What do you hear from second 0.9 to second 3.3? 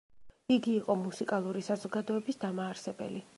მუსიკალური საზოგადოების დამაარსებელი.